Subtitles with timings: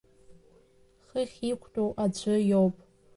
[1.07, 2.75] Хыхь иқәтәоу аӡәы иоуп…